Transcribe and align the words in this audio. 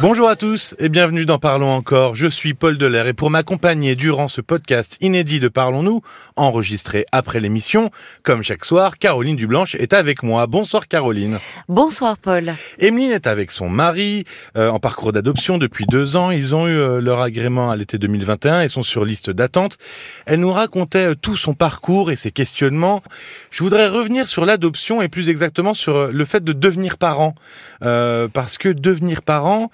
Bonjour 0.00 0.28
à 0.28 0.34
tous 0.34 0.74
et 0.80 0.88
bienvenue 0.88 1.24
dans 1.24 1.38
Parlons 1.38 1.70
encore. 1.70 2.14
Je 2.16 2.26
suis 2.26 2.52
Paul 2.52 2.76
Delair 2.76 3.06
et 3.06 3.12
pour 3.12 3.30
m'accompagner 3.30 3.94
durant 3.94 4.26
ce 4.26 4.40
podcast 4.40 4.96
inédit 5.00 5.38
de 5.38 5.48
Parlons-nous, 5.48 6.02
enregistré 6.36 7.06
après 7.12 7.38
l'émission, 7.38 7.90
comme 8.24 8.42
chaque 8.42 8.64
soir, 8.64 8.98
Caroline 8.98 9.36
Dublanche 9.36 9.76
est 9.76 9.92
avec 9.92 10.22
moi. 10.22 10.46
Bonsoir 10.46 10.88
Caroline. 10.88 11.38
Bonsoir 11.68 12.18
Paul. 12.18 12.52
Emeline 12.80 13.12
est 13.12 13.26
avec 13.28 13.52
son 13.52 13.68
mari 13.68 14.24
euh, 14.56 14.68
en 14.68 14.80
parcours 14.80 15.12
d'adoption 15.12 15.58
depuis 15.58 15.86
deux 15.86 16.16
ans. 16.16 16.32
Ils 16.32 16.54
ont 16.54 16.66
eu 16.66 16.76
euh, 16.76 17.00
leur 17.00 17.20
agrément 17.20 17.70
à 17.70 17.76
l'été 17.76 17.96
2021 17.96 18.62
et 18.62 18.68
sont 18.68 18.82
sur 18.82 19.04
liste 19.04 19.30
d'attente. 19.30 19.78
Elle 20.26 20.40
nous 20.40 20.52
racontait 20.52 21.06
euh, 21.06 21.14
tout 21.14 21.36
son 21.36 21.54
parcours 21.54 22.10
et 22.10 22.16
ses 22.16 22.32
questionnements. 22.32 23.02
Je 23.50 23.62
voudrais 23.62 23.88
revenir 23.88 24.26
sur 24.26 24.44
l'adoption 24.44 25.02
et 25.02 25.08
plus 25.08 25.28
exactement 25.28 25.72
sur 25.72 26.08
le 26.08 26.24
fait 26.24 26.42
de 26.42 26.52
devenir 26.52 26.98
parent. 26.98 27.34
parce 27.80 28.58
que 28.58 28.68
devenir 28.68 29.22
parent, 29.22 29.70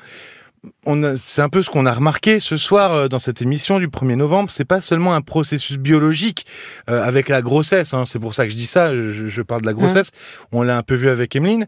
c'est 1.27 1.43
un 1.43 1.49
peu 1.49 1.63
ce 1.63 1.71
qu'on 1.71 1.87
a 1.87 1.93
remarqué 1.93 2.39
ce 2.41 2.57
soir 2.57 2.93
euh, 2.93 3.09
dans 3.09 3.19
cette 3.19 3.41
émission 3.43 3.79
du 3.79 3.89
1er 3.89 4.15
novembre. 4.15 4.51
C'est 4.51 4.65
pas 4.65 4.81
seulement 4.81 5.15
un 5.15 5.23
processus 5.23 5.79
biologique 5.79 6.47
euh, 6.89 7.03
avec 7.03 7.29
la 7.29 7.43
grossesse. 7.43 7.95
Hein, 7.95 8.05
c'est 8.05 8.19
pour 8.19 8.35
ça 8.35 8.45
que 8.45 8.51
je 8.51 8.57
dis 8.57 8.67
ça. 8.67 8.95
Je, 8.95 9.43
parle 9.43 9.63
de 9.63 9.67
la 9.67 9.73
grossesse. 9.73 10.11
On 10.53 10.63
l'a 10.63 10.77
un 10.77 10.83
peu 10.83 10.95
vu 10.95 11.09
avec 11.09 11.35
Emeline. 11.35 11.67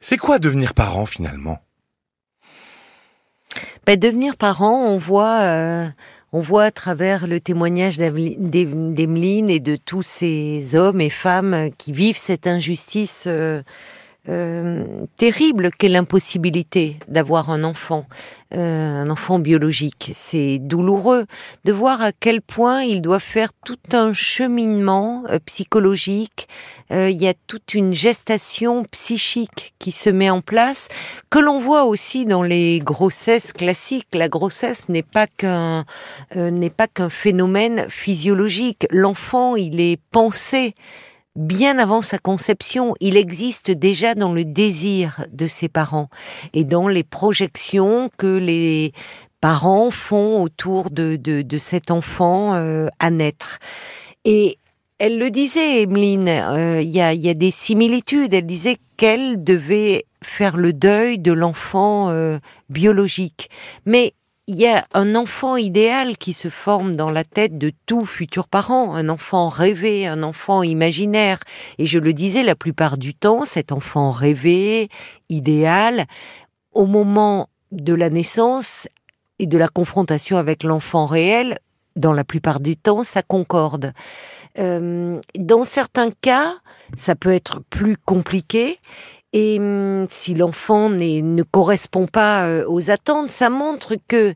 C'est 0.00 0.16
quoi 0.16 0.38
devenir 0.38 0.74
parent 0.74 1.06
finalement? 1.06 1.60
Ben, 3.86 3.98
Devenir 3.98 4.36
parent, 4.36 4.80
on 4.80 4.98
voit, 4.98 5.40
euh, 5.42 5.88
on 6.32 6.40
voit 6.40 6.64
à 6.64 6.70
travers 6.70 7.26
le 7.26 7.40
témoignage 7.40 7.98
d'Emeline 7.98 9.50
et 9.50 9.60
de 9.60 9.76
tous 9.76 10.02
ces 10.02 10.74
hommes 10.76 11.00
et 11.00 11.10
femmes 11.10 11.70
qui 11.78 11.92
vivent 11.92 12.16
cette 12.16 12.46
injustice. 12.46 13.24
Euh, 13.26 13.62
terrible 15.16 15.70
qu'est 15.72 15.88
l'impossibilité 15.88 16.98
d'avoir 17.08 17.50
un 17.50 17.64
enfant, 17.64 18.06
euh, 18.54 19.02
un 19.02 19.10
enfant 19.10 19.40
biologique. 19.40 20.12
C'est 20.14 20.60
douloureux 20.60 21.26
de 21.64 21.72
voir 21.72 22.00
à 22.00 22.12
quel 22.12 22.40
point 22.40 22.82
il 22.82 23.02
doit 23.02 23.18
faire 23.18 23.52
tout 23.64 23.78
un 23.92 24.12
cheminement 24.12 25.24
euh, 25.28 25.38
psychologique. 25.44 26.48
Il 26.94 27.16
y 27.16 27.26
a 27.26 27.32
toute 27.46 27.72
une 27.72 27.94
gestation 27.94 28.84
psychique 28.84 29.72
qui 29.78 29.92
se 29.92 30.10
met 30.10 30.28
en 30.28 30.42
place, 30.42 30.88
que 31.30 31.38
l'on 31.38 31.58
voit 31.58 31.84
aussi 31.84 32.26
dans 32.26 32.42
les 32.42 32.80
grossesses 32.80 33.54
classiques. 33.54 34.08
La 34.12 34.28
grossesse 34.28 34.90
n'est 34.90 35.02
pas 35.02 35.26
qu'un 35.26 35.86
n'est 36.36 36.68
pas 36.68 36.88
qu'un 36.88 37.08
phénomène 37.08 37.86
physiologique. 37.88 38.86
L'enfant, 38.90 39.56
il 39.56 39.80
est 39.80 39.98
pensé 40.10 40.74
bien 41.36 41.78
avant 41.78 42.02
sa 42.02 42.18
conception, 42.18 42.94
il 43.00 43.16
existe 43.16 43.70
déjà 43.70 44.14
dans 44.14 44.32
le 44.32 44.44
désir 44.44 45.24
de 45.32 45.46
ses 45.46 45.68
parents 45.68 46.08
et 46.52 46.64
dans 46.64 46.88
les 46.88 47.04
projections 47.04 48.10
que 48.16 48.36
les 48.36 48.92
parents 49.40 49.90
font 49.90 50.42
autour 50.42 50.90
de, 50.90 51.16
de, 51.16 51.58
cet 51.58 51.90
enfant 51.90 52.54
euh, 52.54 52.88
à 52.98 53.10
naître. 53.10 53.58
Et 54.24 54.58
elle 54.98 55.18
le 55.18 55.30
disait, 55.30 55.82
Emeline, 55.82 56.28
euh, 56.28 56.80
il 56.80 56.90
y, 56.90 57.00
a, 57.00 57.12
y, 57.12 57.28
a, 57.28 57.34
des 57.34 57.50
similitudes. 57.50 58.32
Elle 58.32 58.46
disait 58.46 58.76
qu'elle 58.96 59.42
devait 59.42 60.04
faire 60.22 60.56
le 60.56 60.72
deuil 60.72 61.18
de 61.18 61.32
l'enfant 61.32 62.10
euh, 62.10 62.38
biologique. 62.68 63.50
Mais 63.84 64.14
il 64.48 64.56
y 64.56 64.66
a 64.66 64.86
un 64.92 65.14
enfant 65.14 65.56
idéal 65.56 66.18
qui 66.18 66.32
se 66.32 66.48
forme 66.48 66.96
dans 66.96 67.10
la 67.10 67.24
tête 67.24 67.58
de 67.58 67.72
tout 67.86 68.04
futur 68.04 68.48
parent, 68.48 68.94
un 68.94 69.08
enfant 69.08 69.48
rêvé, 69.48 70.06
un 70.06 70.22
enfant 70.22 70.62
imaginaire. 70.62 71.38
Et 71.78 71.86
je 71.86 71.98
le 71.98 72.12
disais, 72.12 72.42
la 72.42 72.56
plupart 72.56 72.98
du 72.98 73.14
temps, 73.14 73.44
cet 73.44 73.70
enfant 73.70 74.10
rêvé, 74.10 74.88
idéal, 75.28 76.06
au 76.72 76.86
moment 76.86 77.48
de 77.70 77.94
la 77.94 78.10
naissance 78.10 78.88
et 79.38 79.46
de 79.46 79.58
la 79.58 79.68
confrontation 79.68 80.38
avec 80.38 80.64
l'enfant 80.64 81.06
réel, 81.06 81.58
dans 81.94 82.12
la 82.12 82.24
plupart 82.24 82.60
du 82.60 82.76
temps, 82.76 83.04
ça 83.04 83.22
concorde. 83.22 83.92
Euh, 84.58 85.20
dans 85.38 85.62
certains 85.62 86.10
cas, 86.10 86.54
ça 86.96 87.14
peut 87.14 87.32
être 87.32 87.60
plus 87.70 87.96
compliqué 87.96 88.78
et 89.32 89.58
hum, 89.58 90.06
si 90.10 90.34
l'enfant 90.34 90.88
ne 90.90 91.42
correspond 91.42 92.06
pas 92.06 92.46
euh, 92.46 92.64
aux 92.68 92.90
attentes, 92.90 93.30
ça 93.30 93.50
montre 93.50 93.94
que 94.08 94.34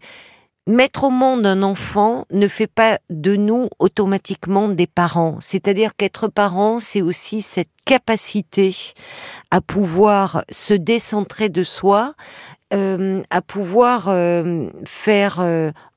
mettre 0.66 1.04
au 1.04 1.10
monde 1.10 1.46
un 1.46 1.62
enfant 1.62 2.24
ne 2.30 2.48
fait 2.48 2.66
pas 2.66 2.98
de 3.10 3.36
nous 3.36 3.68
automatiquement 3.78 4.68
des 4.68 4.86
parents. 4.86 5.36
C'est-à-dire 5.40 5.94
qu'être 5.94 6.28
parent, 6.28 6.78
c'est 6.80 7.02
aussi 7.02 7.42
cette 7.42 7.70
capacité 7.84 8.74
à 9.50 9.60
pouvoir 9.60 10.44
se 10.50 10.74
décentrer 10.74 11.50
de 11.50 11.62
soi, 11.62 12.14
euh, 12.74 13.22
à 13.30 13.42
pouvoir 13.42 14.08
euh, 14.08 14.68
faire 14.84 15.40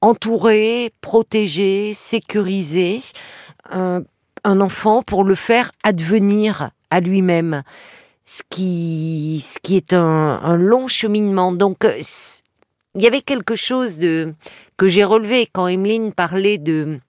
entourer, 0.02 0.94
protéger, 1.02 1.94
sécuriser 1.96 3.02
un 3.72 4.62
enfant 4.62 5.02
pour 5.02 5.24
le 5.24 5.36
faire 5.36 5.72
advenir 5.84 6.70
à 6.92 7.00
lui-même 7.00 7.64
ce 8.30 8.44
qui, 8.48 9.44
ce 9.44 9.58
qui 9.58 9.76
est 9.76 9.92
un, 9.92 10.56
long 10.56 10.88
cheminement. 10.88 11.52
Donc, 11.52 11.84
euh, 11.84 12.00
il 12.94 13.02
y 13.02 13.08
avait 13.08 13.22
quelque 13.22 13.56
chose 13.56 13.98
de 13.98 14.34
que 14.78 14.88
j'ai 14.88 15.04
relevé 15.04 15.48
quand 15.52 15.68
Emeline 15.68 16.14
parlait 16.14 16.60
de 16.60 17.00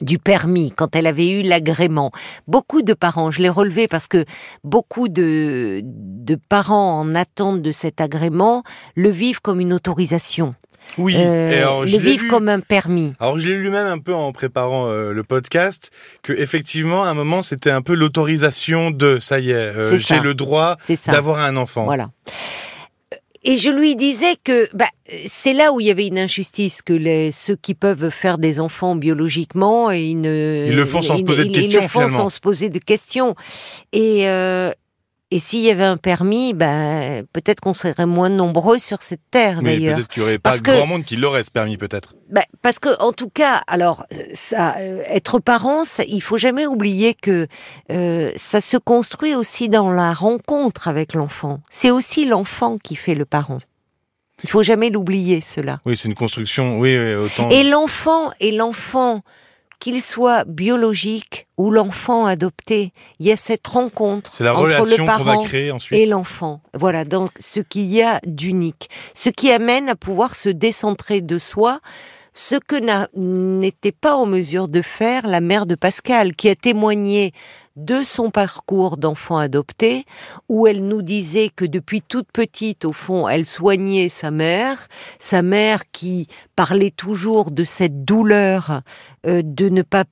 du 0.00 0.18
permis, 0.18 0.72
quand 0.72 0.96
elle 0.96 1.06
avait 1.06 1.28
eu 1.28 1.42
l'agrément. 1.42 2.10
Beaucoup 2.48 2.82
de 2.82 2.94
parents, 2.94 3.30
je 3.30 3.42
l'ai 3.42 3.48
relevé 3.48 3.88
parce 3.88 4.06
que 4.06 4.24
beaucoup 4.64 5.08
de, 5.08 5.82
de 5.84 6.34
parents 6.34 6.98
en 6.98 7.14
attente 7.14 7.62
de 7.62 7.70
cet 7.70 8.00
agrément 8.00 8.64
le 8.96 9.10
vivent 9.10 9.40
comme 9.40 9.60
une 9.60 9.72
autorisation. 9.72 10.54
Oui, 10.98 11.16
euh, 11.18 11.84
le 11.84 11.98
vivre 11.98 12.28
comme 12.28 12.48
un 12.48 12.60
permis. 12.60 13.14
Alors 13.18 13.38
je 13.38 13.48
l'ai 13.48 13.56
lu 13.56 13.70
même 13.70 13.86
un 13.86 13.98
peu 13.98 14.14
en 14.14 14.32
préparant 14.32 14.88
euh, 14.88 15.12
le 15.12 15.24
podcast 15.24 15.90
que 16.22 16.32
effectivement 16.32 17.04
à 17.04 17.08
un 17.08 17.14
moment 17.14 17.42
c'était 17.42 17.70
un 17.70 17.82
peu 17.82 17.94
l'autorisation 17.94 18.90
de 18.90 19.18
ça 19.18 19.40
y 19.40 19.50
est, 19.50 19.54
euh, 19.54 19.98
j'ai 19.98 20.20
le 20.20 20.34
droit 20.34 20.76
d'avoir 21.06 21.40
un 21.40 21.56
enfant. 21.56 21.84
Voilà. 21.84 22.10
Et 23.46 23.56
je 23.56 23.70
lui 23.70 23.94
disais 23.94 24.36
que 24.42 24.68
bah, 24.74 24.86
c'est 25.26 25.52
là 25.52 25.72
où 25.72 25.80
il 25.80 25.86
y 25.86 25.90
avait 25.90 26.06
une 26.06 26.18
injustice, 26.18 26.80
que 26.80 26.94
les, 26.94 27.30
ceux 27.30 27.56
qui 27.56 27.74
peuvent 27.74 28.08
faire 28.08 28.38
des 28.38 28.58
enfants 28.58 28.96
biologiquement, 28.96 29.90
ils, 29.90 30.18
ne, 30.18 30.66
ils 30.68 30.74
le 30.74 30.86
font 30.86 31.02
sans 31.02 31.18
se 31.18 31.22
poser 31.24 31.44
de 31.44 31.52
questions. 31.52 31.80
Ils 31.80 31.82
le 31.82 31.88
font 31.88 32.08
sans 32.08 32.30
se 32.30 32.40
poser 32.40 32.70
de 32.70 32.78
questions. 32.78 33.34
Et, 33.92 34.26
euh, 34.28 34.70
et 35.30 35.38
s'il 35.38 35.60
y 35.60 35.70
avait 35.70 35.84
un 35.84 35.96
permis, 35.96 36.54
ben, 36.54 37.24
peut-être 37.32 37.60
qu'on 37.60 37.72
serait 37.72 38.06
moins 38.06 38.28
nombreux 38.28 38.78
sur 38.78 39.02
cette 39.02 39.22
terre, 39.30 39.62
d'ailleurs. 39.62 39.96
Peut-être 39.96 40.08
qu'il 40.08 40.22
n'y 40.22 40.28
aurait 40.28 40.38
pas 40.38 40.58
grand 40.58 40.86
monde 40.86 41.04
qui 41.04 41.16
l'aurait, 41.16 41.42
ce 41.42 41.50
permis, 41.50 41.76
peut-être. 41.76 42.14
Ben, 42.30 42.44
parce 42.62 42.78
que, 42.78 43.00
en 43.02 43.12
tout 43.12 43.30
cas, 43.30 43.62
alors, 43.66 44.06
ça, 44.34 44.76
euh, 44.78 45.02
être 45.08 45.40
parent, 45.40 45.84
ça, 45.84 46.04
il 46.06 46.20
faut 46.20 46.38
jamais 46.38 46.66
oublier 46.66 47.14
que 47.14 47.48
euh, 47.90 48.30
ça 48.36 48.60
se 48.60 48.76
construit 48.76 49.34
aussi 49.34 49.68
dans 49.68 49.90
la 49.90 50.12
rencontre 50.12 50.88
avec 50.88 51.14
l'enfant. 51.14 51.60
C'est 51.68 51.90
aussi 51.90 52.26
l'enfant 52.26 52.76
qui 52.76 52.94
fait 52.94 53.14
le 53.14 53.24
parent. 53.24 53.58
Il 54.42 54.50
faut 54.50 54.62
jamais 54.62 54.90
l'oublier, 54.90 55.40
cela. 55.40 55.80
Oui, 55.86 55.96
c'est 55.96 56.08
une 56.08 56.14
construction, 56.14 56.78
oui, 56.78 56.96
oui 56.96 57.14
autant. 57.14 57.48
Et 57.48 57.64
l'enfant, 57.64 58.30
et 58.40 58.52
l'enfant 58.52 59.22
qu'il 59.84 60.00
soit 60.00 60.44
biologique 60.44 61.46
ou 61.58 61.70
l'enfant 61.70 62.24
adopté, 62.24 62.94
il 63.20 63.26
y 63.26 63.32
a 63.32 63.36
cette 63.36 63.66
rencontre 63.66 64.30
entre 64.30 64.88
le 64.88 65.04
parent 65.04 65.44
et 65.90 66.06
l'enfant. 66.06 66.62
Voilà, 66.72 67.04
donc 67.04 67.32
ce 67.38 67.60
qu'il 67.60 67.84
y 67.84 68.00
a 68.00 68.18
d'unique, 68.24 68.88
ce 69.12 69.28
qui 69.28 69.52
amène 69.52 69.90
à 69.90 69.94
pouvoir 69.94 70.36
se 70.36 70.48
décentrer 70.48 71.20
de 71.20 71.38
soi, 71.38 71.80
ce 72.34 72.56
que 72.56 72.74
n'était 73.14 73.92
pas 73.92 74.16
en 74.16 74.26
mesure 74.26 74.68
de 74.68 74.82
faire 74.82 75.26
la 75.28 75.40
mère 75.40 75.66
de 75.66 75.76
Pascal, 75.76 76.34
qui 76.34 76.48
a 76.48 76.56
témoigné 76.56 77.32
de 77.76 78.02
son 78.02 78.30
parcours 78.30 78.96
d'enfant 78.96 79.38
adopté, 79.38 80.04
où 80.48 80.66
elle 80.66 80.86
nous 80.86 81.00
disait 81.00 81.48
que 81.54 81.64
depuis 81.64 82.02
toute 82.02 82.30
petite, 82.32 82.84
au 82.84 82.92
fond, 82.92 83.28
elle 83.28 83.46
soignait 83.46 84.08
sa 84.08 84.32
mère, 84.32 84.88
sa 85.20 85.42
mère 85.42 85.82
qui 85.92 86.26
parlait 86.56 86.90
toujours 86.90 87.52
de 87.52 87.62
cette 87.62 88.04
douleur 88.04 88.82
euh, 89.26 89.42
de 89.44 89.68
ne 89.68 89.82
pas 89.82 90.04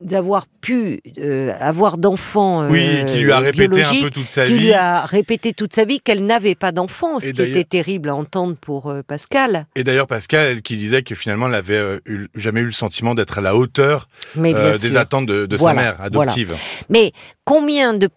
d'avoir 0.00 0.46
pu 0.46 1.00
euh, 1.18 1.52
avoir 1.60 1.98
d'enfants 1.98 2.68
oui, 2.68 3.04
qui 3.06 3.18
lui 3.18 3.32
a 3.32 3.36
euh, 3.36 3.40
répété 3.40 3.82
un 3.82 4.02
peu 4.02 4.10
toute 4.10 4.28
sa 4.28 4.44
vie. 4.44 4.56
Qui 4.56 4.58
lui 4.64 4.72
a 4.72 5.04
répété 5.04 5.52
toute 5.52 5.74
sa 5.74 5.84
vie 5.84 6.00
qu'elle 6.00 6.24
n'avait 6.24 6.54
pas 6.54 6.72
d'enfants, 6.72 7.20
ce 7.20 7.28
qui 7.28 7.42
était 7.42 7.64
terrible 7.64 8.08
à 8.08 8.14
entendre 8.14 8.56
pour 8.56 8.88
euh, 8.88 9.02
Pascal. 9.06 9.66
Et 9.76 9.84
d'ailleurs, 9.84 10.06
Pascal, 10.06 10.52
elle 10.52 10.62
qui 10.62 10.76
disait 10.76 11.02
que 11.02 11.14
finalement, 11.14 11.46
elle 11.46 11.52
n'avait 11.52 12.00
jamais 12.34 12.60
eu 12.60 12.66
le 12.66 12.72
sentiment 12.72 13.14
d'être 13.14 13.38
à 13.38 13.40
la 13.40 13.56
hauteur 13.56 14.08
des 14.34 14.96
attentes 14.96 15.26
de, 15.26 15.56
sa 15.56 15.74
mère 15.74 16.00
adoptive. 16.00 16.54
Mais 16.88 17.12
combien 17.44 17.94
de 17.94 18.08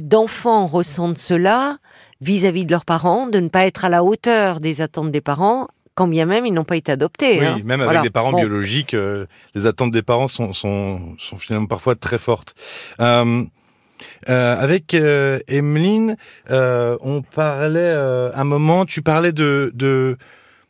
d'enfants 0.00 0.66
ressentent 0.66 1.18
cela 1.18 1.76
vis-à-vis 2.20 2.62
-vis 2.62 2.66
de 2.66 2.72
leurs 2.72 2.84
parents, 2.84 3.26
de 3.28 3.40
ne 3.40 3.48
pas 3.48 3.66
être 3.66 3.84
à 3.84 3.88
la 3.88 4.02
hauteur 4.02 4.60
des 4.60 4.80
attentes 4.80 5.12
des 5.12 5.20
parents 5.20 5.68
quand 5.98 6.06
bien 6.06 6.26
même 6.26 6.46
ils 6.46 6.52
n'ont 6.54 6.62
pas 6.72 6.76
été 6.76 6.92
adoptés. 6.92 7.40
Oui, 7.40 7.46
hein. 7.46 7.58
même 7.64 7.80
avec 7.80 8.02
des 8.02 8.10
parents 8.10 8.32
biologiques, 8.32 8.94
euh, 8.94 9.26
les 9.56 9.66
attentes 9.66 9.90
des 9.90 10.02
parents 10.02 10.28
sont, 10.28 10.52
sont, 10.52 11.00
sont 11.18 11.38
finalement 11.38 11.66
parfois 11.66 11.96
très 11.96 12.18
fortes. 12.18 12.54
Euh, 13.00 13.42
euh, 14.28 14.56
avec 14.66 14.94
Emeline, 14.94 16.16
on 16.48 17.22
parlait 17.34 17.92
un 18.42 18.44
moment, 18.44 18.84
tu 18.86 19.02
parlais 19.02 19.32
de, 19.32 19.72
de 19.74 20.16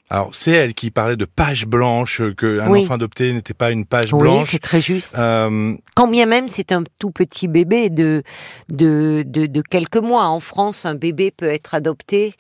Alors 0.09 0.31
c'est 0.33 0.53
elle 0.53 0.73
qui 0.73 0.91
parlait 0.91 1.17
de 1.17 1.27
page 1.27 1.67
blanche, 1.67 2.23
que 2.39 2.61
un 2.61 2.71
Oui. 2.71 2.85
enfant 2.85 2.95
adopté 2.95 3.31
n'était 3.35 3.53
pas 3.53 3.71
une 3.71 3.85
page 3.85 4.15
Oui, 4.15 4.23
blanche. 4.23 4.47
c'est 4.49 4.59
très 4.71 4.81
juste. 4.81 5.17
Euh, 5.19 5.75
Quand 5.95 6.09
bien 6.09 6.25
même 6.25 6.49
c'est 6.49 6.73
un 6.73 6.83
tout 6.99 7.11
petit 7.11 7.49
bébé 7.49 7.91
de, 7.91 8.23
de, 8.71 9.23
de, 9.27 9.45
de 9.45 9.61
quelques 9.61 9.99
mois. 10.11 10.25
En 10.25 10.41
France, 10.41 10.87
un 10.87 10.95
bébé 10.95 11.31
peut 11.31 11.51
être 11.59 11.75
adopté 11.75 12.33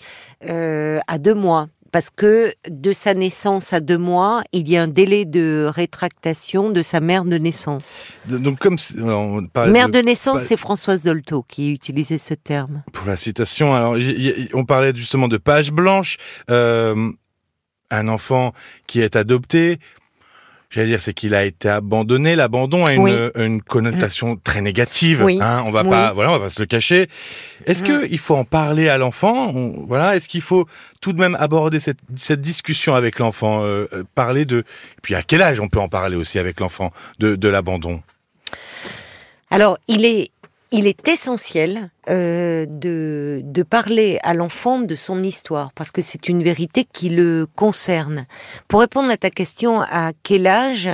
euh, 0.49 1.00
à 1.06 1.19
deux 1.19 1.35
mois. 1.35 1.69
Parce 1.90 2.11
que 2.11 2.52
de 2.69 2.93
sa 2.93 3.14
naissance 3.14 3.73
à 3.73 3.81
deux 3.81 3.96
mois, 3.96 4.43
il 4.52 4.69
y 4.69 4.76
a 4.76 4.82
un 4.82 4.88
délai 4.88 5.25
de 5.25 5.67
rétractation 5.73 6.70
de 6.70 6.82
sa 6.82 7.00
mère 7.00 7.25
de 7.25 7.38
naissance. 7.38 8.02
donc 8.26 8.58
comme 8.58 8.76
on 9.00 9.40
Mère 9.69 9.88
de- 9.88 9.99
de 9.99 10.05
naissance, 10.05 10.43
c'est 10.43 10.56
Françoise 10.58 11.05
Dolto 11.05 11.43
qui 11.49 11.73
utilisait 11.73 12.19
ce 12.19 12.35
terme. 12.35 12.82
pour 12.93 13.06
la 13.06 13.17
citation, 13.17 13.75
alors 13.75 13.96
on 14.55 14.64
parlait 14.64 14.93
justement 14.94 15.29
de 15.29 15.38
page 15.38 15.73
blanche. 15.73 16.19
Euh, 16.50 17.11
un 17.90 18.08
enfant 18.08 18.52
qui 18.87 19.00
est 19.00 19.17
adopté, 19.17 19.79
j'allais 20.70 20.88
dire, 20.88 21.00
c'est 21.00 21.15
qu'il 21.15 21.35
a 21.35 21.44
été 21.44 21.69
abandonné. 21.69 22.37
L'abandon 22.37 22.85
a 22.85 22.93
une, 22.93 23.03
Oui. 23.03 23.12
une 23.37 23.62
connotation 23.62 24.37
très 24.37 24.61
négative. 24.61 25.23
Oui. 25.25 25.38
Hein, 25.41 25.62
on 25.67 25.70
va 25.70 25.82
Oui. 25.82 25.91
pas, 25.91 26.12
voilà, 26.12 26.31
on 26.31 26.35
va 26.35 26.41
pas 26.44 26.50
se 26.50 26.61
le 26.61 26.67
cacher. 26.67 27.09
Est-ce 27.67 27.82
Mm. 27.82 27.87
que 27.87 28.06
il 28.11 28.19
faut 28.19 28.37
en 28.37 28.44
parler 28.44 28.88
à 28.88 28.99
l'enfant? 28.99 29.50
On- 29.55 29.85
Voilà, 29.87 30.17
est-ce 30.17 30.29
qu'il 30.29 30.43
faut 30.43 30.67
tout 31.00 31.12
de 31.12 31.20
même 31.20 31.37
aborder 31.41 31.81
cette, 31.81 31.99
cette 32.17 32.41
discussion 32.41 32.94
avec 32.94 33.19
l'enfant, 33.19 33.62
euh, 33.62 33.87
euh, 33.93 34.05
parler 34.15 34.44
de, 34.44 34.59
et 34.61 35.00
puis 35.03 35.15
à 35.15 35.23
quel 35.23 35.41
âge 35.43 35.61
on 35.61 35.69
peut 35.69 35.81
en 35.81 35.88
parler 35.88 36.17
aussi 36.17 36.38
avec 36.38 36.61
l'enfant 36.61 36.93
de, 37.19 37.37
de 37.37 37.49
l'abandon? 37.49 38.03
Alors, 39.50 39.79
il 39.88 40.05
est, 40.05 40.31
il 40.70 40.87
est 40.87 41.09
essentiel 41.09 41.91
euh, 42.09 42.67
de, 42.69 43.41
de 43.44 43.62
parler 43.62 44.19
à 44.23 44.35
l'enfant 44.35 44.79
de 44.79 44.94
son 44.94 45.23
histoire, 45.23 45.73
parce 45.73 45.91
que 45.91 46.03
c'est 46.03 46.29
une 46.29 46.43
vérité 46.43 46.85
qui 46.85 47.09
le 47.09 47.47
concerne. 47.56 48.26
Pour 48.69 48.81
répondre 48.81 49.11
à 49.11 49.17
ta 49.17 49.31
question, 49.31 49.81
à 49.81 50.12
quel 50.23 50.47
âge 50.47 50.91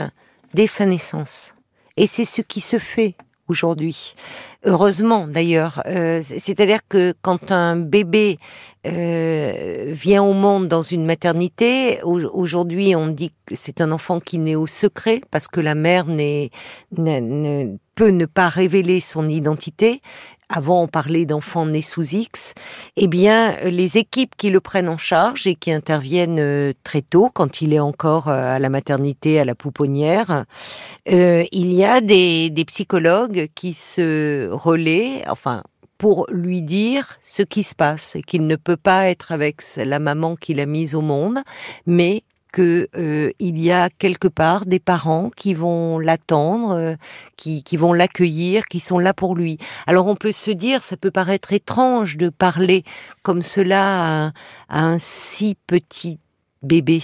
Dès 0.54 0.68
sa 0.68 0.86
naissance? 0.86 1.54
Et 1.96 2.06
c'est 2.06 2.24
ce 2.24 2.40
qui 2.40 2.60
se 2.60 2.78
fait 2.78 3.16
aujourd'hui. 3.48 4.14
Heureusement 4.66 5.26
d'ailleurs. 5.28 5.82
Euh, 5.86 6.22
C'est-à-dire 6.22 6.80
que 6.88 7.12
quand 7.20 7.52
un 7.52 7.76
bébé 7.76 8.38
euh, 8.86 9.84
vient 9.88 10.22
au 10.22 10.32
monde 10.32 10.68
dans 10.68 10.80
une 10.82 11.04
maternité, 11.04 12.00
au- 12.02 12.20
aujourd'hui 12.32 12.96
on 12.96 13.08
dit 13.08 13.32
que 13.44 13.54
c'est 13.56 13.80
un 13.82 13.92
enfant 13.92 14.20
qui 14.20 14.38
naît 14.38 14.54
au 14.56 14.66
secret 14.66 15.20
parce 15.30 15.48
que 15.48 15.60
la 15.60 15.74
mère 15.74 16.06
n'est, 16.06 16.50
ne, 16.96 17.20
ne- 17.20 17.76
peut 17.94 18.08
ne 18.08 18.26
pas 18.26 18.48
révéler 18.48 18.98
son 19.00 19.28
identité. 19.28 20.00
Avant, 20.48 20.82
on 20.82 20.88
parlait 20.88 21.24
d'enfants 21.26 21.64
nés 21.64 21.80
sous 21.80 22.02
X. 22.14 22.54
Eh 22.96 23.06
bien, 23.06 23.54
les 23.64 23.96
équipes 23.98 24.34
qui 24.36 24.50
le 24.50 24.60
prennent 24.60 24.88
en 24.88 24.96
charge 24.96 25.46
et 25.46 25.54
qui 25.54 25.70
interviennent 25.72 26.40
euh, 26.40 26.72
très 26.82 27.02
tôt, 27.02 27.30
quand 27.32 27.62
il 27.62 27.72
est 27.72 27.78
encore 27.80 28.28
euh, 28.28 28.56
à 28.56 28.58
la 28.58 28.68
maternité, 28.68 29.38
à 29.38 29.44
la 29.44 29.54
pouponnière, 29.54 30.44
euh, 31.10 31.44
il 31.52 31.72
y 31.72 31.84
a 31.84 32.00
des, 32.00 32.50
des 32.50 32.64
psychologues 32.64 33.48
qui 33.54 33.72
se 33.74 34.50
relaient, 34.54 35.22
enfin, 35.28 35.62
pour 35.98 36.26
lui 36.30 36.62
dire 36.62 37.18
ce 37.22 37.42
qui 37.42 37.62
se 37.62 37.74
passe 37.74 38.16
qu'il 38.26 38.46
ne 38.46 38.56
peut 38.56 38.76
pas 38.76 39.08
être 39.08 39.32
avec 39.32 39.62
la 39.76 39.98
maman 39.98 40.36
qu'il 40.36 40.60
a 40.60 40.66
mise 40.66 40.94
au 40.94 41.00
monde, 41.00 41.38
mais 41.86 42.22
que 42.52 42.88
euh, 42.96 43.32
y 43.40 43.72
a 43.72 43.90
quelque 43.90 44.28
part 44.28 44.64
des 44.64 44.78
parents 44.78 45.30
qui 45.34 45.54
vont 45.54 45.98
l'attendre, 45.98 46.76
euh, 46.76 46.94
qui, 47.36 47.76
vont 47.76 47.92
l'accueillir, 47.92 48.66
qui 48.66 48.78
sont 48.78 49.00
là 49.00 49.12
pour 49.12 49.34
lui. 49.34 49.58
Alors 49.88 50.06
on 50.06 50.14
peut 50.14 50.30
se 50.30 50.52
dire, 50.52 50.84
ça 50.84 50.96
peut 50.96 51.10
paraître 51.10 51.52
étrange 51.52 52.16
de 52.16 52.28
parler 52.28 52.84
comme 53.22 53.42
cela 53.42 53.82
à, 53.82 54.26
un- 54.26 54.32
à 54.68 54.84
un 54.84 54.98
si 54.98 55.56
petit 55.66 56.20
bébé. 56.62 57.02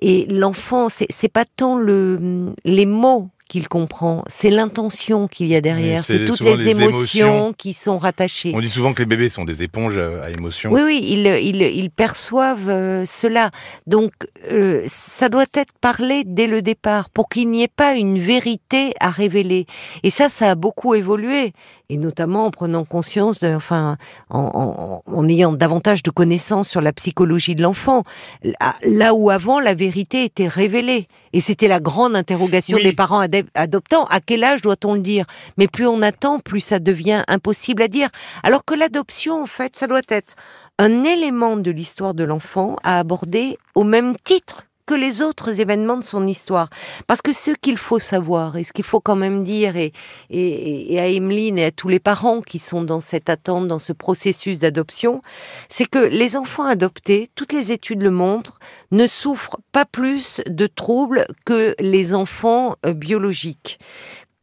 Et 0.00 0.26
l'enfant, 0.26 0.88
c'est 0.88 1.32
pas 1.32 1.44
tant 1.44 1.76
le, 1.76 2.54
les 2.64 2.86
mots 2.86 3.30
qu'il 3.48 3.68
comprend, 3.68 4.24
c'est 4.26 4.50
l'intention 4.50 5.28
qu'il 5.28 5.46
y 5.46 5.54
a 5.56 5.60
derrière, 5.60 6.00
c'est 6.02 6.24
toutes 6.24 6.40
les, 6.40 6.56
les 6.56 6.68
émotions, 6.80 7.26
émotions. 7.28 7.52
qui 7.56 7.74
sont 7.74 7.98
rattachées. 7.98 8.52
On 8.54 8.60
dit 8.60 8.70
souvent 8.70 8.92
que 8.92 9.00
les 9.00 9.06
bébés 9.06 9.28
sont 9.28 9.44
des 9.44 9.62
éponges 9.62 9.96
euh, 9.96 10.24
à 10.24 10.30
émotions. 10.36 10.72
Oui, 10.72 10.80
oui, 10.84 11.00
ils, 11.08 11.26
ils, 11.26 11.62
ils 11.62 11.90
perçoivent 11.90 12.68
euh, 12.68 13.04
cela. 13.06 13.50
Donc, 13.86 14.12
euh, 14.50 14.82
ça 14.86 15.28
doit 15.28 15.44
être 15.54 15.72
parlé 15.80 16.24
dès 16.26 16.46
le 16.46 16.60
départ 16.62 17.08
pour 17.10 17.28
qu'il 17.28 17.50
n'y 17.50 17.62
ait 17.62 17.68
pas 17.68 17.94
une 17.94 18.18
vérité 18.18 18.94
à 19.00 19.10
révéler. 19.10 19.66
Et 20.02 20.10
ça, 20.10 20.28
ça 20.28 20.50
a 20.50 20.54
beaucoup 20.54 20.94
évolué. 20.94 21.52
Et 21.88 21.98
notamment 21.98 22.46
en 22.46 22.50
prenant 22.50 22.84
conscience, 22.84 23.38
de, 23.38 23.54
enfin, 23.54 23.96
en, 24.28 25.02
en- 25.06 25.12
en 25.14 25.28
ayant 25.28 25.52
davantage 25.52 26.02
de 26.02 26.10
connaissances 26.10 26.68
sur 26.68 26.80
la 26.80 26.92
psychologie 26.92 27.54
de 27.54 27.62
l'enfant. 27.62 28.02
Là, 28.42 28.74
là 28.82 29.14
où 29.14 29.30
avant, 29.30 29.60
la 29.60 29.74
vérité 29.74 30.24
était 30.24 30.48
révélée. 30.48 31.06
Et 31.32 31.40
c'était 31.40 31.68
la 31.68 31.78
grande 31.80 32.16
interrogation 32.16 32.76
Oui. 32.78 32.82
des 32.82 32.92
parents 32.92 33.22
adep- 33.22 33.35
adoptants. 33.54 34.04
À 34.04 34.20
quel 34.20 34.44
âge 34.44 34.62
doit-on 34.62 34.94
le 34.94 35.00
dire? 35.00 35.26
Mais 35.56 35.68
plus 35.68 35.86
on 35.86 36.02
attend, 36.02 36.38
plus 36.38 36.60
ça 36.60 36.78
devient 36.78 37.24
impossible 37.28 37.82
à 37.82 37.88
dire. 37.88 38.08
Alors 38.42 38.64
que 38.64 38.74
l'adoption, 38.74 39.42
en 39.42 39.46
fait, 39.46 39.76
ça 39.76 39.86
doit 39.86 40.02
être 40.08 40.34
un 40.78 41.04
élément 41.04 41.56
de 41.56 41.70
l'histoire 41.70 42.14
de 42.14 42.24
l'enfant 42.24 42.76
à 42.82 42.98
aborder 42.98 43.58
au 43.74 43.84
même 43.84 44.16
titre 44.24 44.64
que 44.86 44.94
les 44.94 45.20
autres 45.20 45.60
événements 45.60 45.96
de 45.96 46.04
son 46.04 46.26
histoire. 46.26 46.70
Parce 47.06 47.22
que 47.22 47.32
ce 47.32 47.50
qu'il 47.50 47.76
faut 47.76 47.98
savoir, 47.98 48.56
et 48.56 48.64
ce 48.64 48.72
qu'il 48.72 48.84
faut 48.84 49.00
quand 49.00 49.16
même 49.16 49.42
dire, 49.42 49.76
et, 49.76 49.92
et, 50.30 50.98
à 50.98 51.08
Emeline 51.08 51.58
et 51.58 51.64
à 51.66 51.70
tous 51.70 51.88
les 51.88 51.98
parents 51.98 52.40
qui 52.40 52.58
sont 52.58 52.82
dans 52.82 53.00
cette 53.00 53.28
attente, 53.28 53.68
dans 53.68 53.78
ce 53.78 53.92
processus 53.92 54.60
d'adoption, 54.60 55.22
c'est 55.68 55.86
que 55.86 55.98
les 55.98 56.36
enfants 56.36 56.66
adoptés, 56.66 57.28
toutes 57.34 57.52
les 57.52 57.72
études 57.72 58.02
le 58.02 58.10
montrent, 58.10 58.58
ne 58.92 59.06
souffrent 59.06 59.58
pas 59.72 59.84
plus 59.84 60.40
de 60.48 60.66
troubles 60.66 61.26
que 61.44 61.74
les 61.80 62.14
enfants 62.14 62.76
euh, 62.86 62.92
biologiques. 62.92 63.78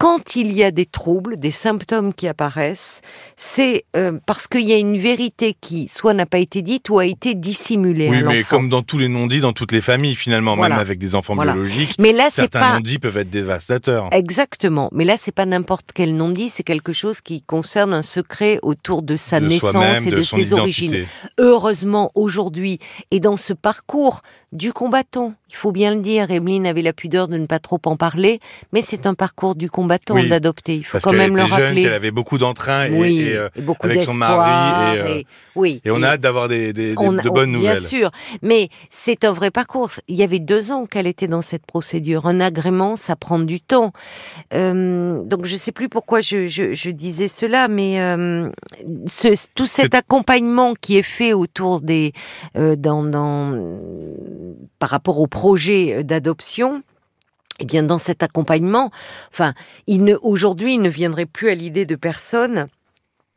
Quand 0.03 0.35
il 0.35 0.51
y 0.51 0.65
a 0.65 0.71
des 0.71 0.85
troubles, 0.85 1.37
des 1.37 1.49
symptômes 1.49 2.13
qui 2.13 2.27
apparaissent, 2.27 2.99
c'est 3.37 3.85
euh, 3.95 4.19
parce 4.25 4.47
qu'il 4.47 4.67
y 4.67 4.73
a 4.73 4.77
une 4.77 4.97
vérité 4.97 5.55
qui 5.61 5.87
soit 5.87 6.13
n'a 6.13 6.25
pas 6.25 6.39
été 6.39 6.61
dite 6.61 6.89
ou 6.89 6.99
a 6.99 7.05
été 7.05 7.35
dissimulée. 7.35 8.09
Oui, 8.09 8.17
à 8.17 8.23
mais 8.23 8.43
comme 8.43 8.67
dans 8.67 8.81
tous 8.81 8.97
les 8.97 9.07
non-dits, 9.07 9.39
dans 9.39 9.53
toutes 9.53 9.71
les 9.71 9.79
familles 9.79 10.15
finalement, 10.15 10.57
Voilà. 10.57 10.75
même 10.75 10.81
avec 10.81 10.99
des 10.99 11.15
enfants 11.15 11.35
Voilà. 11.35 11.53
biologiques, 11.53 11.95
Mais 11.99 12.11
là, 12.11 12.27
certains 12.29 12.59
pas 12.59 12.73
non-dits 12.73 12.99
peuvent 12.99 13.15
être 13.15 13.29
dévastateurs. 13.29 14.09
exactement. 14.11 14.89
Mais 14.91 15.05
là, 15.05 15.15
c'est 15.15 15.31
pas 15.31 15.45
n'importe 15.45 15.91
quel 15.95 16.17
non-dit, 16.17 16.49
c'est 16.49 16.63
quelque 16.63 16.91
chose 16.91 17.21
qui 17.21 17.41
concerne 17.41 17.93
un 17.93 18.01
secret 18.01 18.59
autour 18.61 19.03
de 19.03 19.15
sa 19.15 19.39
de 19.39 19.47
naissance 19.47 20.05
et 20.05 20.11
de, 20.11 20.21
ses 20.21 20.35
identité. 20.47 20.59
origines. 20.59 21.05
Heureusement, 21.39 22.11
aujourd'hui, 22.13 22.79
et 23.11 23.21
dans 23.21 23.37
ce 23.37 23.53
parcours 23.53 24.21
du 24.53 24.71
combattant, 24.71 25.33
il 25.49 25.55
faut 25.55 25.71
bien 25.71 25.93
le 25.95 25.99
dire, 26.01 26.29
Emeline 26.31 26.65
avait 26.67 26.81
la 26.83 26.93
pudeur 26.93 27.27
de 27.27 27.37
ne 27.37 27.47
pas 27.47 27.59
trop 27.59 27.79
en 27.85 27.97
parler, 27.97 28.39
mais 28.71 28.81
c'est 28.83 29.05
un 29.07 29.15
parcours 29.15 29.55
du 29.55 29.69
combattant 29.69 30.13
Oui, 30.15 30.29
d'adopter. 30.29 30.75
Il 30.75 30.83
faut 30.83 30.93
Parce 30.93 31.05
quand 31.05 31.11
même 31.13 31.31
était 31.33 31.41
le 31.41 31.47
jeune, 31.49 31.59
rappeler. 31.65 31.81
qu'elle 31.81 31.93
avait 31.93 32.11
beaucoup 32.11 32.37
d'entrain 32.37 32.85
et, 32.85 32.91
oui, 32.91 33.19
et, 33.21 33.35
euh, 33.35 33.49
et 33.55 33.61
beaucoup 33.61 33.87
avec 33.87 34.01
son 34.03 34.13
mari 34.13 34.97
et, 34.97 35.01
euh, 35.01 35.21
oui, 35.55 35.81
et 35.83 35.89
on 35.91 36.01
a 36.03 36.09
hâte 36.09 36.21
d'avoir 36.21 36.47
des, 36.47 36.71
des- 36.71 36.93
on- 36.97 37.11
de 37.13 37.27
on- 37.29 37.33
bonnes 37.33 37.49
Bien 37.59 37.73
nouvelles. 37.73 37.81
sûr, 37.81 38.11
mais 38.43 38.69
c'est 38.91 39.25
un 39.25 39.33
vrai 39.33 39.49
parcours. 39.51 39.89
Il 40.07 40.15
y 40.15 40.23
avait 40.23 40.39
deux 40.39 40.71
ans 40.71 40.85
qu'elle 40.85 41.07
était 41.07 41.27
dans 41.27 41.41
cette 41.41 41.65
procédure. 41.65 42.27
Un 42.27 42.39
agrément, 42.39 42.95
ça 42.95 43.15
prend 43.15 43.39
du 43.39 43.59
temps. 43.59 43.91
Euh, 44.53 45.23
donc 45.23 45.45
je 45.45 45.55
sais 45.55 45.71
plus 45.71 45.89
pourquoi 45.89 46.21
je, 46.21 46.45
je- 46.47 46.73
je 46.73 46.89
disais 46.91 47.27
cela, 47.27 47.67
mais 47.67 47.99
euh, 47.99 48.49
ce- 49.07 49.47
tout 49.55 49.65
cet 49.65 49.85
C'est- 49.93 49.95
accompagnement 49.95 50.73
qui 50.79 50.97
est 50.97 51.01
fait 51.03 51.33
autour 51.33 51.81
des, 51.81 52.13
euh, 52.55 52.75
dans, 52.75 53.03
dans, 53.03 53.51
par 54.79 54.89
rapport 54.89 55.19
au 55.19 55.27
projet 55.27 56.03
d'adoption. 56.03 56.83
Eh 57.59 57.65
bien, 57.65 57.83
dans 57.83 57.99
cet 57.99 58.23
accompagnement, 58.23 58.89
enfin, 59.31 59.53
il 59.85 60.03
ne, 60.03 60.15
aujourd'hui, 60.23 60.73
il 60.73 60.81
ne 60.81 60.89
viendrait 60.89 61.27
plus 61.27 61.49
à 61.49 61.55
l'idée 61.55 61.85
de 61.85 61.95
personne 61.95 62.67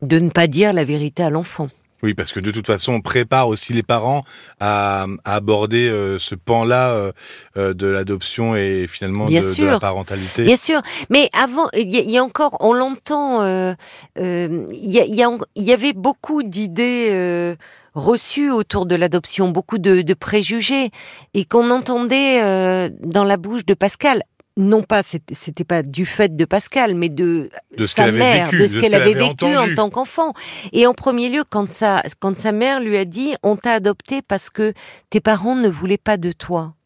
de 0.00 0.18
ne 0.18 0.30
pas 0.30 0.46
dire 0.46 0.72
la 0.72 0.84
vérité 0.84 1.22
à 1.22 1.28
l'enfant. 1.30 1.68
Oui, 2.02 2.14
parce 2.14 2.32
que 2.32 2.40
de 2.40 2.50
toute 2.50 2.66
façon, 2.66 2.92
on 2.94 3.00
prépare 3.00 3.48
aussi 3.48 3.72
les 3.72 3.82
parents 3.82 4.24
à, 4.60 5.06
à 5.24 5.34
aborder 5.34 5.88
euh, 5.88 6.18
ce 6.18 6.34
pan-là 6.34 6.90
euh, 6.90 7.12
euh, 7.56 7.74
de 7.74 7.86
l'adoption 7.86 8.54
et 8.54 8.86
finalement 8.86 9.26
de, 9.26 9.64
la 9.64 9.78
parentalité. 9.78 10.44
Bien 10.44 10.56
sûr, 10.56 10.80
mais 11.10 11.28
avant, 11.32 11.68
il 11.74 11.90
y, 11.92 11.98
a- 11.98 12.02
il 12.02 12.10
y 12.10 12.18
a 12.18 12.22
encore, 12.24 12.56
on 12.60 12.74
l'entend, 12.74 13.42
euh, 13.42 13.74
euh, 14.18 14.66
y, 14.72 14.98
y, 14.98 15.24
il 15.56 15.62
y 15.62 15.72
avait 15.72 15.94
beaucoup 15.94 16.42
d'idées 16.42 17.54
reçues 17.96 18.50
autour 18.50 18.86
de 18.86 18.94
l'adoption, 18.94 19.48
beaucoup 19.48 19.78
de, 19.78 20.02
de 20.02 20.14
préjugés, 20.14 20.90
et 21.34 21.44
qu'on 21.44 21.70
entendait 21.70 22.42
euh, 22.42 22.90
dans 23.00 23.24
la 23.24 23.36
bouche 23.36 23.64
de 23.64 23.74
Pascal. 23.74 24.22
Non 24.58 24.82
pas, 24.82 25.02
c'était 25.02 25.64
pas 25.64 25.82
du 25.82 26.06
fait 26.06 26.34
de 26.34 26.44
Pascal, 26.46 26.94
mais 26.94 27.10
de, 27.10 27.50
sa 27.86 28.10
mère, 28.10 28.50
vécu, 28.50 28.62
de 28.62 28.66
ce 28.68 28.78
qu'elle 28.78 28.94
avait, 28.94 29.12
vécu 29.12 29.44
entendu. 29.44 29.56
en 29.56 29.74
tant 29.74 29.90
qu'enfant. 29.90 30.32
Et 30.72 30.86
en 30.86 30.94
premier 30.94 31.28
lieu, 31.28 31.42
quand 31.48 31.70
sa, 31.72 32.02
quand 32.20 32.38
sa 32.38 32.52
mère 32.52 32.80
lui 32.80 32.96
a 32.96 33.04
dit, 33.04 33.34
on 33.42 33.56
t'a 33.56 33.72
adopté 33.72 34.22
parce 34.22 34.48
que 34.48 34.72
tes 35.10 35.20
parents 35.20 35.56
ne 35.56 35.68
voulaient 35.68 35.98
pas 35.98 36.16
de 36.16 36.32
toi. 36.32 36.76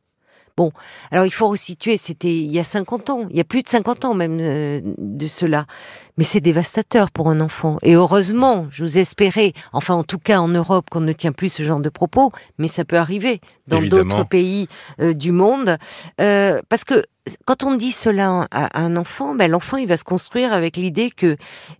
Bon, 0.56 0.72
alors 1.10 1.26
il 1.26 1.30
faut 1.30 1.48
resituer, 1.48 1.96
c'était 1.96 2.34
il 2.34 2.52
y 2.52 2.58
a 2.58 2.64
50 2.64 3.08
ans, 3.08 3.26
il 3.30 3.36
y 3.36 3.40
a 3.40 3.44
plus 3.44 3.62
de 3.62 3.68
50 3.68 4.04
ans 4.04 4.14
même 4.14 4.38
euh, 4.40 4.80
de 4.98 5.26
cela. 5.26 5.66
Mais 6.20 6.24
c'est 6.24 6.42
dévastateur 6.42 7.10
pour 7.10 7.30
un 7.30 7.40
enfant. 7.40 7.78
Et 7.82 7.94
heureusement, 7.94 8.66
je 8.70 8.84
vous 8.84 8.98
espérais, 8.98 9.54
enfin 9.72 9.94
en 9.94 10.02
tout 10.02 10.18
cas 10.18 10.38
en 10.38 10.48
Europe, 10.48 10.90
qu'on 10.90 11.00
ne 11.00 11.14
tient 11.14 11.32
plus 11.32 11.48
ce 11.48 11.62
genre 11.62 11.80
de 11.80 11.88
propos, 11.88 12.30
mais 12.58 12.68
ça 12.68 12.84
peut 12.84 12.98
arriver 12.98 13.40
dans 13.68 13.80
d'autres 13.80 14.24
pays 14.28 14.66
euh, 15.00 15.14
du 15.14 15.32
monde, 15.32 15.78
euh, 16.20 16.60
parce 16.68 16.84
que 16.84 17.06
quand 17.44 17.64
on 17.64 17.74
dit 17.74 17.92
cela 17.92 18.46
à 18.50 18.80
un 18.80 18.96
enfant, 18.96 19.34
ben 19.34 19.50
l'enfant 19.50 19.76
il 19.76 19.86
va 19.86 19.96
se 19.96 20.04
construire 20.04 20.52
avec 20.52 20.76
l'idée 20.76 21.10
que 21.10 21.36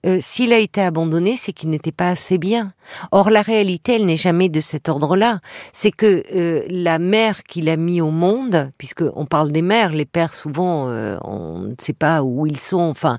euh, 0.07 0.19
s'il 0.21 0.53
a 0.53 0.59
été 0.59 0.83
abandonné, 0.83 1.37
c'est 1.37 1.53
qu'il 1.53 1.71
n'était 1.71 1.93
pas 1.93 2.11
assez 2.11 2.37
bien. 2.37 2.73
Or 3.11 3.31
la 3.31 3.41
réalité, 3.41 3.95
elle 3.95 4.05
n'est 4.05 4.17
jamais 4.17 4.49
de 4.49 4.61
cet 4.61 4.89
ordre-là. 4.89 5.41
C'est 5.73 5.93
que 5.93 6.23
euh, 6.35 6.65
la 6.69 6.99
mère 6.99 7.43
qu'il 7.45 7.69
a 7.69 7.77
mis 7.77 8.01
au 8.01 8.11
monde, 8.11 8.71
puisque 8.77 9.05
on 9.15 9.25
parle 9.25 9.51
des 9.51 9.63
mères, 9.63 9.93
les 9.93 10.05
pères 10.05 10.35
souvent 10.35 10.89
euh, 10.89 11.17
on 11.25 11.61
ne 11.61 11.75
sait 11.81 11.95
pas 11.95 12.23
où 12.23 12.47
ils 12.47 12.59
sont, 12.59 12.81
enfin, 12.81 13.19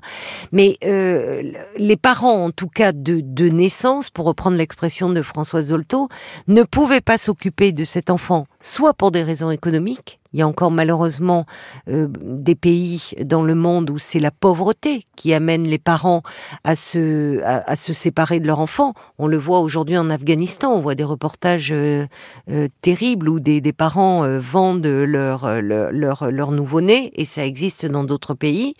mais 0.52 0.78
les 0.82 1.96
parents 1.96 2.44
en 2.44 2.50
tout 2.50 2.68
cas 2.68 2.92
de, 2.92 3.20
de 3.22 3.48
naissance, 3.48 4.10
pour 4.10 4.26
reprendre 4.26 4.56
l'expression 4.56 5.10
de 5.10 5.22
Françoise 5.22 5.68
Zolto, 5.68 6.08
ne 6.46 6.62
pouvaient 6.62 7.00
pas 7.00 7.18
s'occuper 7.18 7.72
de 7.72 7.84
cet 7.84 8.10
enfant, 8.10 8.46
soit 8.60 8.94
pour 8.94 9.10
des 9.10 9.22
raisons 9.22 9.50
économiques, 9.50 10.20
il 10.32 10.38
y 10.38 10.42
a 10.42 10.48
encore 10.48 10.70
malheureusement 10.70 11.46
euh, 11.88 12.08
des 12.22 12.54
pays 12.54 13.12
dans 13.24 13.42
le 13.42 13.54
monde 13.54 13.90
où 13.90 13.98
c'est 13.98 14.18
la 14.18 14.30
pauvreté 14.30 15.06
qui 15.16 15.34
amène 15.34 15.64
les 15.64 15.78
parents 15.78 16.22
à 16.64 16.74
se, 16.74 17.42
à, 17.42 17.76
se 17.76 17.92
séparer 17.92 18.40
de 18.40 18.46
leur 18.46 18.60
enfant. 18.60 18.94
On 19.18 19.26
le 19.26 19.36
voit 19.36 19.60
aujourd'hui 19.60 19.96
en 19.96 20.10
Afghanistan, 20.10 20.72
on 20.72 20.80
voit 20.80 20.94
des 20.94 21.04
reportages 21.04 21.72
euh, 21.72 22.06
euh, 22.50 22.68
terribles 22.80 23.28
où 23.28 23.40
des, 23.40 23.60
des 23.60 23.72
parents 23.72 24.26
vendent 24.38 24.86
leur, 24.86 25.60
leur, 25.60 25.92
leur, 25.92 26.30
leur 26.30 26.50
nouveau-né, 26.50 27.12
et 27.14 27.24
ça 27.24 27.44
existe 27.44 27.86
dans 27.86 28.04
d'autres 28.04 28.34
pays, 28.34 28.74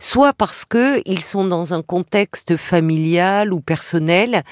soit 0.00 0.32
parce 0.32 0.64
que 0.64 1.00
ils 1.06 1.22
sont 1.22 1.46
dans 1.46 1.74
un 1.74 1.82
contexte 1.82 2.56
familial 2.56 3.52
ou 3.52 3.60
personnel 3.60 4.42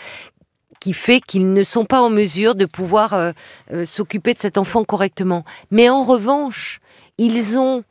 qui 0.82 0.94
fait 0.94 1.20
qu'ils 1.20 1.52
ne 1.52 1.62
sont 1.62 1.84
pas 1.84 2.02
en 2.02 2.10
mesure 2.10 2.56
de 2.56 2.64
pouvoir 2.64 3.12
euh, 3.12 3.30
euh, 3.72 3.84
s'occuper 3.84 4.34
de 4.34 4.40
cet 4.40 4.58
enfant 4.58 4.82
correctement. 4.82 5.44
Mais 5.70 5.88
en 5.88 6.02
revanche, 6.02 6.80
ils 7.18 7.56
ont 7.56 7.84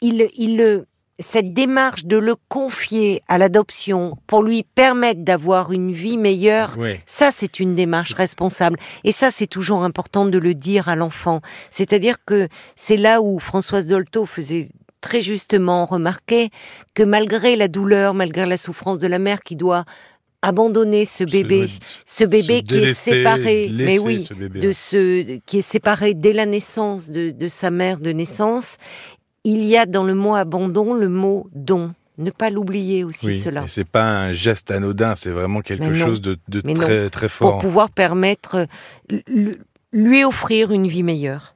ils, 0.00 0.86
cette 1.18 1.52
démarche 1.52 2.06
de 2.06 2.16
le 2.16 2.36
confier 2.48 3.20
à 3.28 3.36
l'adoption 3.36 4.16
pour 4.26 4.42
lui 4.42 4.62
permettre 4.62 5.24
d'avoir 5.24 5.72
une 5.72 5.92
vie 5.92 6.16
meilleure, 6.16 6.78
ça 7.04 7.30
c'est 7.32 7.60
une 7.60 7.74
démarche 7.74 8.14
responsable. 8.14 8.78
Et 9.04 9.12
ça 9.12 9.30
c'est 9.30 9.46
toujours 9.46 9.84
important 9.84 10.24
de 10.24 10.38
le 10.38 10.54
dire 10.54 10.88
à 10.88 10.96
l'enfant. 10.96 11.42
C'est-à-dire 11.70 12.16
que 12.24 12.48
c'est 12.76 12.96
là 12.96 13.20
où 13.20 13.38
Françoise 13.40 13.88
Dolto 13.88 14.24
faisait 14.24 14.70
très 15.02 15.20
justement 15.20 15.84
remarquer 15.84 16.48
que 16.94 17.02
malgré 17.02 17.56
la 17.56 17.68
douleur, 17.68 18.14
malgré 18.14 18.46
la 18.46 18.56
souffrance 18.56 18.98
de 18.98 19.06
la 19.06 19.18
mère 19.18 19.42
qui 19.42 19.54
doit 19.54 19.84
abandonner 20.42 21.04
ce 21.04 21.24
bébé, 21.24 21.66
ce 22.04 22.24
bébé 22.24 22.62
qui 22.62 22.78
est 22.78 22.94
séparé, 22.94 23.70
mais 23.72 23.98
oui, 23.98 24.26
de 24.38 24.72
ce 24.72 25.38
qui 25.46 25.58
est 25.58 25.62
séparé 25.62 26.14
dès 26.14 26.32
la 26.32 26.46
naissance 26.46 27.10
de, 27.10 27.48
sa 27.48 27.70
mère 27.70 27.98
de 27.98 28.10
naissance. 28.10 28.76
Il 29.44 29.64
y 29.64 29.76
a 29.76 29.86
dans 29.86 30.04
le 30.04 30.14
mot 30.14 30.34
abandon 30.34 30.94
le 30.94 31.08
mot 31.08 31.48
don. 31.54 31.92
Ne 32.18 32.30
pas 32.30 32.50
l'oublier 32.50 33.04
aussi 33.04 33.26
oui, 33.26 33.38
cela. 33.38 33.64
C'est 33.68 33.86
pas 33.86 34.02
un 34.02 34.32
geste 34.32 34.72
anodin, 34.72 35.14
c'est 35.14 35.30
vraiment 35.30 35.60
quelque 35.60 35.94
chose 35.94 36.20
de, 36.20 36.36
très, 36.74 37.10
très 37.10 37.28
fort. 37.28 37.52
Pour 37.52 37.60
pouvoir 37.60 37.90
permettre 37.90 38.66
lui 39.92 40.24
offrir 40.24 40.72
une 40.72 40.88
vie 40.88 41.04
meilleure. 41.04 41.54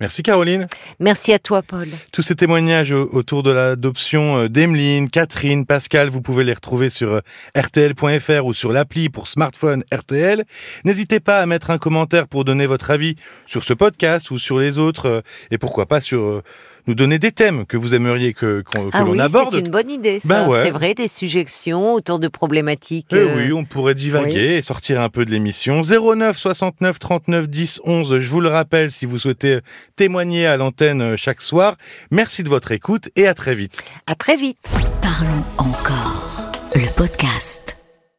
Merci 0.00 0.22
Caroline. 0.22 0.66
Merci 1.00 1.32
à 1.32 1.38
toi 1.38 1.62
Paul. 1.62 1.88
Tous 2.12 2.22
ces 2.22 2.34
témoignages 2.34 2.92
autour 2.92 3.42
de 3.42 3.50
l'adoption 3.50 4.38
euh, 4.38 4.48
d'Emeline, 4.48 5.08
Catherine, 5.08 5.64
Pascal, 5.64 6.08
vous 6.08 6.20
pouvez 6.20 6.44
les 6.44 6.52
retrouver 6.52 6.90
sur 6.90 7.14
euh, 7.14 7.20
rtl.fr 7.56 8.44
ou 8.44 8.52
sur 8.52 8.72
l'appli 8.72 9.08
pour 9.08 9.26
smartphone 9.26 9.84
RTL. 9.92 10.44
N'hésitez 10.84 11.20
pas 11.20 11.40
à 11.40 11.46
mettre 11.46 11.70
un 11.70 11.78
commentaire 11.78 12.28
pour 12.28 12.44
donner 12.44 12.66
votre 12.66 12.90
avis 12.90 13.16
sur 13.46 13.64
ce 13.64 13.72
podcast 13.72 14.30
ou 14.30 14.38
sur 14.38 14.58
les 14.58 14.78
autres 14.78 15.06
euh, 15.06 15.20
et 15.50 15.58
pourquoi 15.58 15.86
pas 15.86 16.00
sur 16.00 16.42
nous 16.86 16.94
donner 16.94 17.18
des 17.18 17.32
thèmes 17.32 17.66
que 17.66 17.76
vous 17.76 17.94
aimeriez 17.94 18.32
que, 18.32 18.62
ah 18.92 19.02
l'on 19.02 19.10
oui, 19.10 19.20
aborde. 19.20 19.54
C'est 19.54 19.60
une 19.60 19.70
bonne 19.70 19.90
idée, 19.90 20.20
ça. 20.20 20.28
Ben 20.28 20.62
c'est 20.62 20.70
vrai, 20.70 20.94
des 20.94 21.08
suggestions 21.08 21.94
autour 21.94 22.18
de 22.18 22.28
problématiques. 22.28 23.08
Eh 23.12 23.24
oui, 23.36 23.52
on 23.52 23.64
pourrait 23.64 23.94
divaguer 23.94 24.56
et 24.56 24.62
sortir 24.62 25.00
un 25.00 25.08
peu 25.08 25.24
de 25.24 25.30
l'émission. 25.30 25.80
09 25.82 26.36
69 26.36 26.98
39 26.98 27.48
10 27.48 27.80
11. 27.84 28.18
Je 28.18 28.30
vous 28.30 28.40
le 28.40 28.48
rappelle, 28.48 28.90
si 28.90 29.06
vous 29.06 29.18
souhaitez 29.18 29.58
témoigner 29.96 30.46
à 30.46 30.56
l'antenne 30.56 31.02
euh, 31.02 31.16
chaque 31.16 31.42
soir. 31.42 31.76
Merci 32.10 32.42
de 32.42 32.48
votre 32.48 32.72
écoute 32.72 33.08
et 33.16 33.26
à 33.26 33.34
très 33.34 33.54
vite. 33.54 33.82
À 34.06 34.14
très 34.14 34.36
vite. 34.36 34.58
Parlons 35.02 35.44
encore. 35.58 36.50
Le 36.74 36.94
podcast. 36.94 37.65